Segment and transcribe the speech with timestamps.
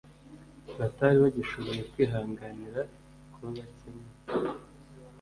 [0.77, 2.81] batari bagishoboye kwihanganira
[3.31, 4.05] kuba bake mu